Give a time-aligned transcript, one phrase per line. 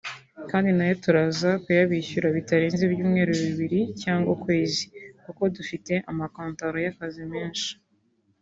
[0.49, 4.83] Kandi na yo turaza kuyabishyura bitarenze ibyumweru bibiri cyangwa ukwezi
[5.23, 7.69] kuko dufite amakontaro y’akazi menshi